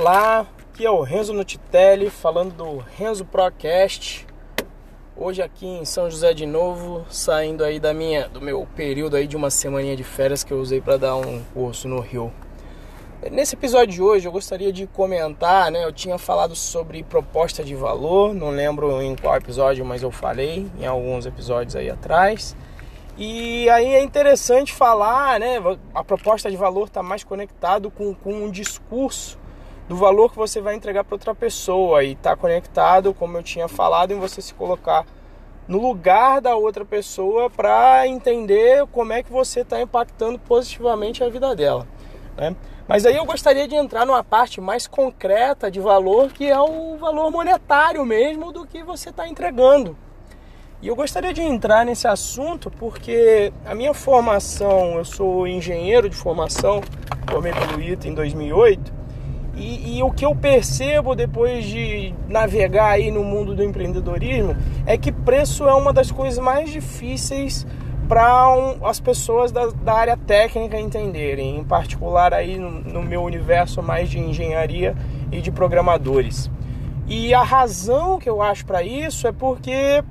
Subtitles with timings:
[0.00, 4.26] Olá, aqui é o Renzo Nutitelli falando do Renzo Procast.
[5.14, 9.26] Hoje aqui em São José de novo, saindo aí da minha do meu período aí
[9.26, 12.32] de uma semaninha de férias que eu usei para dar um curso no Rio.
[13.30, 15.84] Nesse episódio de hoje eu gostaria de comentar, né?
[15.84, 20.66] Eu tinha falado sobre proposta de valor, não lembro em qual episódio, mas eu falei
[20.80, 22.56] em alguns episódios aí atrás.
[23.18, 25.56] E aí é interessante falar, né?
[25.94, 29.38] A proposta de valor está mais conectado com, com um discurso
[29.90, 33.66] do valor que você vai entregar para outra pessoa e está conectado, como eu tinha
[33.66, 35.04] falado, em você se colocar
[35.66, 41.28] no lugar da outra pessoa para entender como é que você está impactando positivamente a
[41.28, 41.88] vida dela.
[42.36, 42.54] Né?
[42.86, 46.96] Mas aí eu gostaria de entrar numa parte mais concreta de valor, que é o
[46.96, 49.96] valor monetário mesmo do que você está entregando.
[50.80, 56.14] E eu gostaria de entrar nesse assunto porque a minha formação, eu sou engenheiro de
[56.14, 56.80] formação,
[57.28, 58.99] formei pelo ITA em 2008,
[59.54, 64.96] e, e, o que eu percebo depois de navegar aí no mundo do empreendedorismo é
[64.96, 67.66] que preço é uma das coisas mais difíceis
[68.08, 73.22] para um, as pessoas da, da, área técnica entenderem, em particular aí no, no meu
[73.22, 74.96] universo mais de engenharia
[75.30, 76.50] e de programadores.
[77.06, 80.02] E a razão que eu acho para isso é porque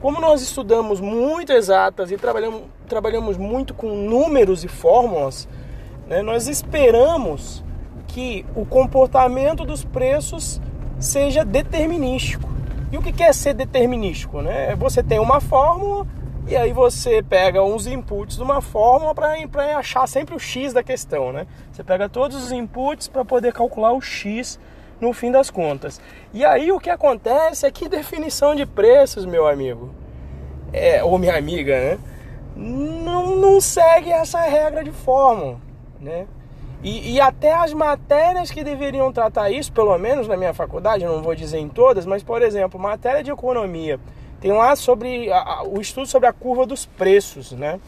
[0.00, 5.48] como nós estudamos muito exatas e trabalhamos, trabalhamos muito com números e fórmulas,
[6.08, 7.62] né, nós esperamos
[8.12, 10.60] que o comportamento dos preços
[11.00, 12.46] seja determinístico.
[12.92, 14.42] E o que é ser determinístico?
[14.42, 14.76] Né?
[14.76, 16.06] Você tem uma fórmula
[16.46, 20.82] e aí você pega uns inputs de uma fórmula para achar sempre o x da
[20.82, 21.32] questão.
[21.32, 21.46] Né?
[21.72, 24.60] Você pega todos os inputs para poder calcular o x
[25.00, 25.98] no fim das contas.
[26.34, 29.90] E aí o que acontece é que definição de preços, meu amigo,
[30.70, 31.98] é, ou minha amiga, né?
[32.54, 35.58] Não, não segue essa regra de fórmula,
[35.98, 36.26] né?
[36.82, 41.22] E, e, até as matérias que deveriam tratar isso, pelo menos na minha faculdade, não
[41.22, 44.00] vou dizer em todas, mas por exemplo, matéria de economia,
[44.40, 47.78] tem lá sobre a, o estudo sobre a curva dos preços, né?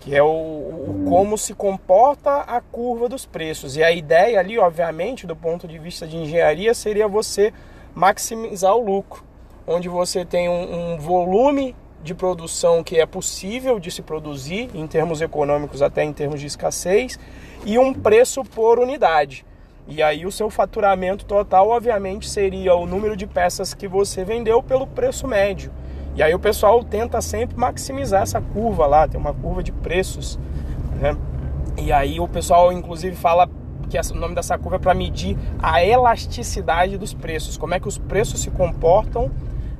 [0.00, 3.76] que é o, o, como se comporta a curva dos preços.
[3.76, 7.52] E a ideia ali, obviamente, do ponto de vista de engenharia, seria você
[7.94, 9.22] maximizar o lucro,
[9.66, 14.86] onde você tem um, um volume de produção que é possível de se produzir em
[14.86, 17.18] termos econômicos, até em termos de escassez,
[17.64, 19.44] e um preço por unidade.
[19.86, 24.62] E aí o seu faturamento total, obviamente, seria o número de peças que você vendeu
[24.62, 25.72] pelo preço médio.
[26.14, 30.38] E aí o pessoal tenta sempre maximizar essa curva lá, tem uma curva de preços,
[31.00, 31.16] né?
[31.76, 33.48] E aí o pessoal inclusive fala
[33.88, 37.88] que o nome dessa curva é para medir a elasticidade dos preços, como é que
[37.88, 39.30] os preços se comportam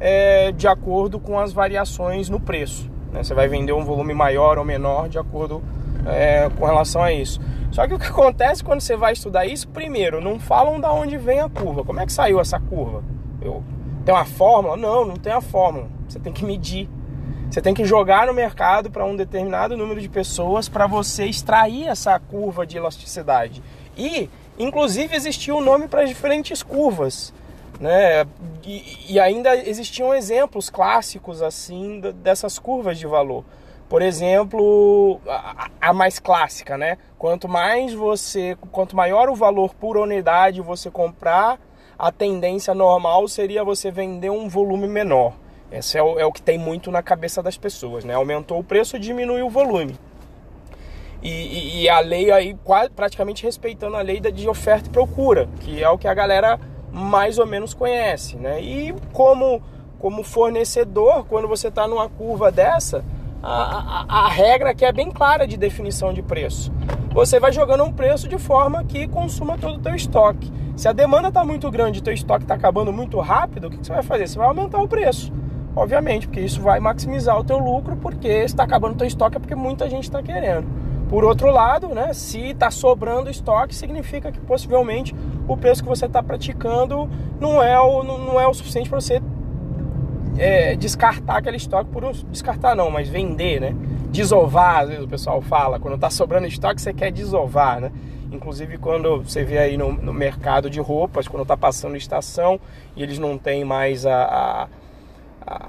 [0.00, 2.90] é, de acordo com as variações no preço.
[3.12, 3.22] Né?
[3.22, 5.62] Você vai vender um volume maior ou menor de acordo
[6.06, 7.40] é, com relação a isso.
[7.70, 11.16] Só que o que acontece quando você vai estudar isso, primeiro, não falam da onde
[11.16, 11.84] vem a curva.
[11.84, 13.02] Como é que saiu essa curva?
[13.40, 13.62] Eu,
[14.04, 14.76] tem uma fórmula?
[14.76, 15.88] Não, não tem a fórmula.
[16.08, 16.88] Você tem que medir.
[17.50, 21.86] Você tem que jogar no mercado para um determinado número de pessoas para você extrair
[21.86, 23.62] essa curva de elasticidade.
[23.96, 24.28] E,
[24.58, 27.32] inclusive, existiu um nome para diferentes curvas.
[27.80, 28.26] Né?
[28.64, 33.44] E, e, ainda existiam exemplos clássicos assim dessas curvas de valor.
[33.88, 36.98] Por exemplo, a, a, mais clássica, né?
[37.18, 41.60] Quanto mais você, quanto maior o valor por unidade você comprar,
[41.98, 45.34] a tendência normal seria você vender um volume menor.
[45.70, 48.14] Esse é o, é o que tem muito na cabeça das pessoas, né?
[48.14, 49.96] Aumentou o preço, diminuiu o volume.
[51.22, 52.56] E, e, e, a lei aí
[52.94, 56.60] praticamente respeitando a lei de oferta e procura, que é o que a galera
[56.92, 58.60] mais ou menos conhece, né?
[58.60, 59.62] E como,
[59.98, 63.04] como fornecedor, quando você está numa curva dessa,
[63.42, 66.72] a, a, a regra aqui é bem clara de definição de preço.
[67.12, 70.52] Você vai jogando um preço de forma que consuma todo o teu estoque.
[70.76, 73.78] Se a demanda está muito grande e teu estoque está acabando muito rápido, o que,
[73.78, 74.28] que você vai fazer?
[74.28, 75.32] Você vai aumentar o preço
[75.76, 79.38] obviamente, porque isso vai maximizar o teu lucro, porque está acabando o teu estoque é
[79.38, 80.66] porque muita gente está querendo.
[81.08, 85.14] Por outro lado, né, se está sobrando estoque, significa que possivelmente
[85.46, 87.08] o preço que você está praticando
[87.40, 89.22] não é o, não é o suficiente para você
[90.38, 93.74] é, descartar aquele estoque por descartar não, mas vender, né?
[94.10, 97.92] Desovar, às vezes o pessoal fala, quando está sobrando estoque você quer desovar, né?
[98.32, 102.60] Inclusive quando você vê aí no, no mercado de roupas, quando está passando estação
[102.96, 104.55] e eles não têm mais a, a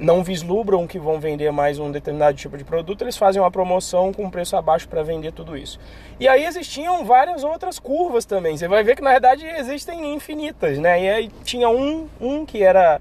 [0.00, 4.12] não vislumbram que vão vender mais um determinado tipo de produto, eles fazem uma promoção
[4.12, 5.78] com preço abaixo para vender tudo isso.
[6.18, 8.56] E aí existiam várias outras curvas também.
[8.56, 11.02] Você vai ver que na verdade existem infinitas, né?
[11.02, 13.00] E aí tinha um, um que era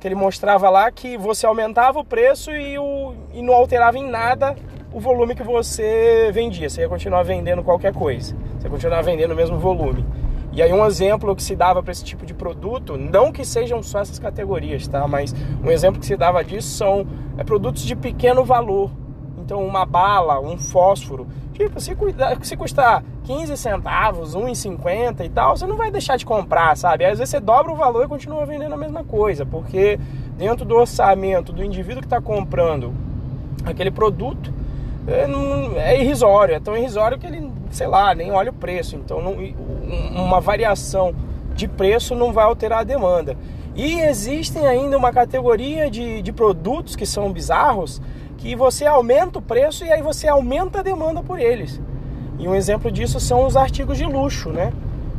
[0.00, 4.08] que ele mostrava lá que você aumentava o preço e, o, e não alterava em
[4.08, 4.56] nada
[4.92, 6.68] o volume que você vendia.
[6.68, 8.34] Você ia continuar vendendo qualquer coisa.
[8.58, 10.04] Você ia continuar vendendo o mesmo volume.
[10.52, 13.82] E aí um exemplo que se dava para esse tipo de produto, não que sejam
[13.82, 15.06] só essas categorias, tá?
[15.06, 17.06] Mas um exemplo que se dava disso são
[17.38, 18.90] é, produtos de pequeno valor.
[19.38, 25.56] Então uma bala, um fósforo, tipo, se, cuida, se custar 15 centavos, 1,50 e tal,
[25.56, 27.04] você não vai deixar de comprar, sabe?
[27.04, 29.98] Às vezes você dobra o valor e continua vendendo a mesma coisa, porque
[30.36, 32.92] dentro do orçamento do indivíduo que está comprando
[33.64, 34.52] aquele produto,
[35.06, 35.26] é,
[35.78, 38.96] é, irrisório, é tão irrisório que ele, sei lá, nem olha o preço.
[38.96, 39.32] Então, não,
[40.14, 41.14] uma variação
[41.54, 43.36] de preço não vai alterar a demanda.
[43.74, 48.00] E existem ainda uma categoria de, de produtos que são bizarros,
[48.36, 51.80] que você aumenta o preço e aí você aumenta a demanda por eles.
[52.38, 54.72] E um exemplo disso são os artigos de luxo, né?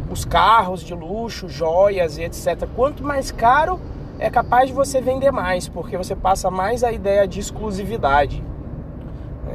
[0.09, 2.67] Os carros de luxo, joias e etc.
[2.75, 3.79] Quanto mais caro,
[4.19, 8.43] é capaz de você vender mais, porque você passa mais a ideia de exclusividade.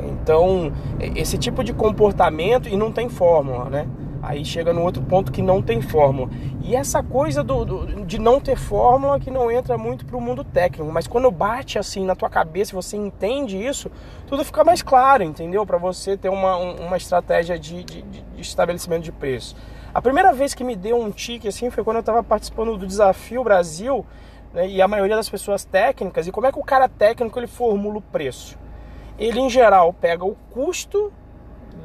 [0.04, 0.72] Então,
[1.14, 3.86] esse tipo de comportamento, e não tem fórmula, né?
[4.26, 6.28] Aí chega no outro ponto que não tem fórmula.
[6.61, 10.20] E essa coisa do, do de não ter fórmula que não entra muito para o
[10.20, 13.88] mundo técnico, mas quando bate assim na tua cabeça, você entende isso,
[14.26, 15.64] tudo fica mais claro, entendeu?
[15.64, 19.55] Para você ter uma, uma estratégia de, de, de, estabelecimento de preço.
[19.94, 22.84] A primeira vez que me deu um tique assim foi quando eu estava participando do
[22.84, 24.05] Desafio Brasil
[24.52, 26.26] né, e a maioria das pessoas técnicas.
[26.26, 28.58] E como é que o cara técnico ele formula o preço?
[29.17, 31.12] Ele em geral pega o custo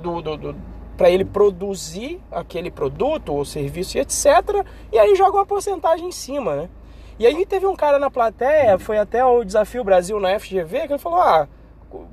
[0.01, 0.70] do, do, do
[1.01, 4.63] para ele produzir aquele produto ou serviço e etc.
[4.91, 6.69] E aí joga uma porcentagem em cima, né?
[7.17, 10.93] E aí teve um cara na plateia, foi até o Desafio Brasil na FGV, que
[10.93, 11.47] ele falou, ah,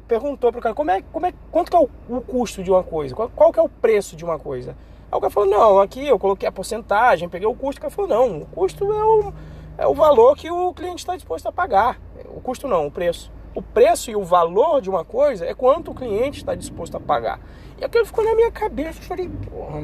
[0.06, 2.82] perguntou pro cara, como é, como é, quanto que é o, o custo de uma
[2.82, 3.14] coisa?
[3.14, 4.74] Qual, qual, que é o preço de uma coisa?
[5.12, 7.90] Aí o cara falou, não, aqui eu coloquei a porcentagem, peguei o custo, o cara
[7.90, 9.32] falou, não, o custo é o,
[9.76, 12.00] é o valor que o cliente está disposto a pagar.
[12.34, 13.30] O custo não, o preço.
[13.58, 17.00] O preço e o valor de uma coisa é quanto o cliente está disposto a
[17.00, 17.40] pagar.
[17.76, 19.00] E aquilo ficou na minha cabeça.
[19.00, 19.80] Eu falei, porra,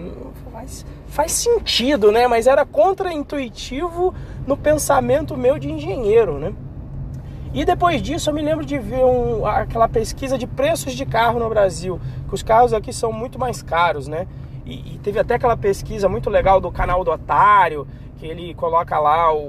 [0.52, 2.28] faz, faz sentido, né?
[2.28, 4.14] Mas era contraintuitivo
[4.46, 6.54] no pensamento meu de engenheiro, né?
[7.52, 11.40] E depois disso eu me lembro de ver um, aquela pesquisa de preços de carro
[11.40, 14.28] no Brasil, que os carros aqui são muito mais caros, né?
[14.64, 17.88] E, e teve até aquela pesquisa muito legal do canal do Otário,
[18.18, 19.40] que ele coloca lá o,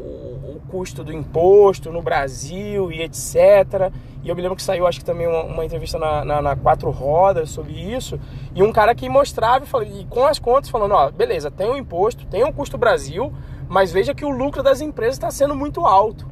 [0.75, 3.89] custo do imposto no Brasil e etc.
[4.22, 6.56] E eu me lembro que saiu, acho que também uma, uma entrevista na, na, na,
[6.57, 8.19] Quatro Rodas sobre isso.
[8.54, 11.69] E um cara que mostrava e, falou, e com as contas falando, ó, beleza, tem
[11.69, 13.31] o imposto, tem o custo Brasil,
[13.69, 16.27] mas veja que o lucro das empresas está sendo muito alto.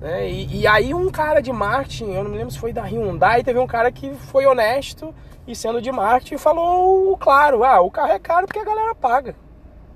[0.00, 0.28] Né?
[0.28, 3.44] E, e, aí um cara de marketing, eu não me lembro se foi da Hyundai,
[3.44, 5.14] teve um cara que foi honesto
[5.46, 9.36] e sendo de marketing falou claro, ah, o carro é caro porque a galera paga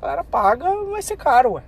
[0.04, 1.62] galera paga, vai ser caro, ué.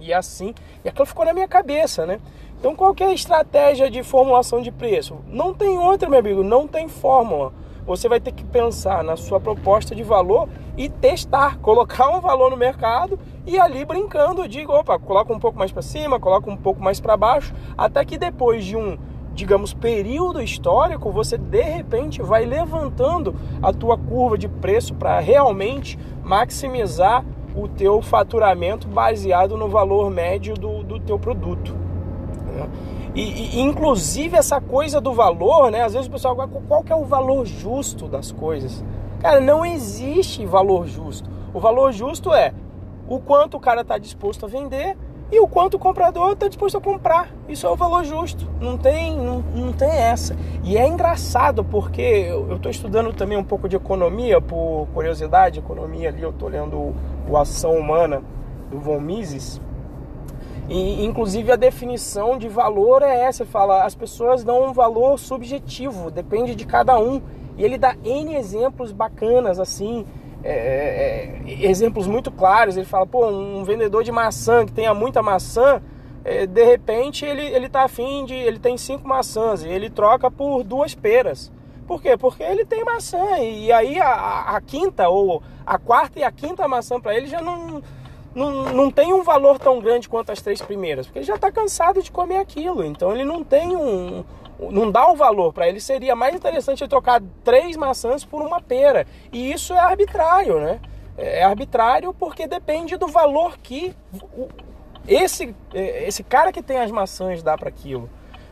[0.00, 0.54] E assim,
[0.84, 2.20] e aquilo ficou na minha cabeça, né?
[2.58, 5.16] Então qual é a estratégia de formulação de preço?
[5.26, 7.52] Não tem outra, meu amigo, não tem fórmula.
[7.84, 12.50] Você vai ter que pensar na sua proposta de valor e testar, colocar um valor
[12.50, 16.56] no mercado e ali brincando, digo, opa, coloca um pouco mais para cima, coloca um
[16.56, 18.96] pouco mais para baixo, até que depois de um
[19.34, 25.98] digamos, período histórico, você de repente vai levantando a tua curva de preço para realmente
[26.22, 27.24] maximizar
[27.54, 31.74] o teu faturamento baseado no valor médio do, do teu produto.
[32.46, 32.68] Né?
[33.14, 35.82] E, e, inclusive essa coisa do valor, né?
[35.82, 38.82] Às vezes o pessoal, qual, qual que é o valor justo das coisas?
[39.20, 41.28] Cara, não existe valor justo.
[41.52, 42.54] O valor justo é
[43.06, 44.96] o quanto o cara está disposto a vender
[45.32, 47.30] e o quanto o comprador está disposto a comprar.
[47.48, 48.46] Isso é o valor justo.
[48.60, 50.36] Não tem, não, não tem essa.
[50.62, 56.10] E é engraçado porque eu estou estudando também um pouco de economia, por curiosidade, economia
[56.10, 56.94] ali, eu estou lendo
[57.26, 58.22] o Ação Humana
[58.70, 59.58] do Von Mises.
[60.68, 66.10] E inclusive a definição de valor é essa, fala, as pessoas dão um valor subjetivo,
[66.10, 67.22] depende de cada um.
[67.56, 70.06] E ele dá N exemplos bacanas assim,
[70.44, 72.76] é, é, exemplos muito claros.
[72.76, 75.80] Ele fala, pô, um vendedor de maçã que tenha muita maçã,
[76.24, 78.34] é, de repente ele, ele tá afim de.
[78.34, 81.50] ele tem cinco maçãs e ele troca por duas peras.
[81.86, 82.16] Por quê?
[82.16, 86.66] Porque ele tem maçã e aí a, a quinta ou a quarta e a quinta
[86.68, 87.82] maçã para ele já não,
[88.34, 91.50] não, não tem um valor tão grande quanto as três primeiras, porque ele já está
[91.52, 92.84] cansado de comer aquilo.
[92.84, 94.24] Então ele não tem um.
[94.70, 95.80] Não dá o um valor para ele.
[95.80, 99.06] Seria mais interessante ele trocar três maçãs por uma pera.
[99.32, 100.80] E isso é arbitrário, né?
[101.16, 103.94] É arbitrário porque depende do valor que
[105.06, 108.08] esse, esse cara que tem as maçãs dá para aquilo.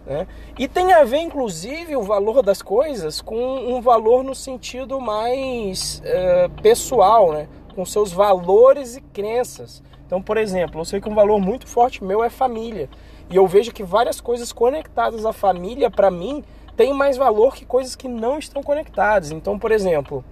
[0.06, 0.26] Né?
[0.58, 6.02] E tem a ver, inclusive, o valor das coisas com um valor no sentido mais
[6.04, 7.48] é, pessoal, né?
[7.80, 9.82] Com seus valores e crenças.
[10.06, 12.90] Então, por exemplo, eu sei que um valor muito forte meu é família.
[13.30, 16.44] E eu vejo que várias coisas conectadas à família, para mim,
[16.76, 19.30] têm mais valor que coisas que não estão conectadas.
[19.30, 20.22] Então, por exemplo,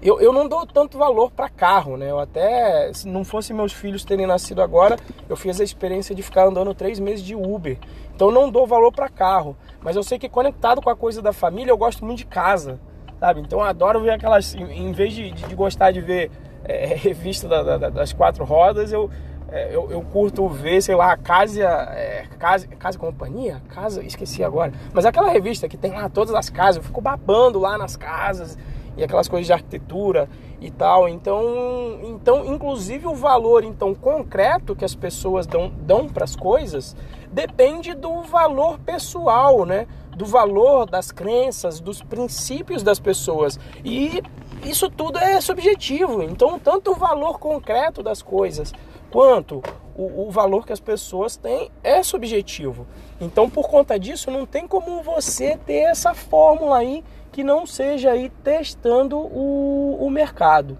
[0.00, 2.10] eu, eu não dou tanto valor para carro, né?
[2.10, 4.96] Eu até, se não fosse meus filhos terem nascido agora,
[5.28, 7.76] eu fiz a experiência de ficar andando três meses de Uber.
[8.14, 9.54] Então não dou valor para carro.
[9.82, 12.80] Mas eu sei que conectado com a coisa da família, eu gosto muito de casa,
[13.20, 13.42] sabe?
[13.42, 14.54] Então eu adoro ver aquelas.
[14.54, 16.30] Em vez de, de gostar de ver
[16.68, 19.10] é, revista da, da, das quatro rodas, eu,
[19.50, 23.62] é, eu, eu, curto ver, sei lá, Casa, é, casa, casa Companhia?
[23.68, 24.72] Casa, esqueci agora.
[24.92, 28.58] Mas aquela revista que tem lá todas as casas, eu fico babando lá nas casas
[28.96, 30.28] e aquelas coisas de arquitetura
[30.60, 31.08] e tal.
[31.08, 36.96] Então, então inclusive o valor então concreto que as pessoas dão, dão para as coisas
[37.30, 39.86] depende do valor pessoal, né?
[40.16, 43.60] Do valor das crenças, dos princípios das pessoas.
[43.84, 44.22] E
[44.64, 46.22] isso tudo é subjetivo.
[46.22, 48.72] Então, tanto o valor concreto das coisas
[49.10, 49.62] quanto
[49.94, 52.86] o, o, valor que as pessoas têm é subjetivo.
[53.20, 58.12] Então, por conta disso, não tem como você ter essa fórmula aí que não seja
[58.12, 60.78] aí testando o, o mercado,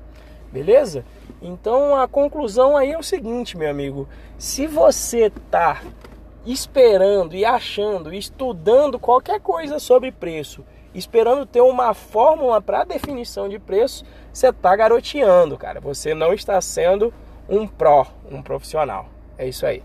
[0.50, 1.05] beleza?
[1.40, 5.83] Então a conclusão aí é o seguinte, meu amigo: se você tá
[6.47, 13.59] esperando e achando, estudando qualquer coisa sobre preço, esperando ter uma fórmula para definição de
[13.59, 15.81] preço, você tá garoteando, cara.
[15.81, 17.12] Você não está sendo
[17.49, 19.09] um pró, um profissional.
[19.37, 19.83] É isso aí.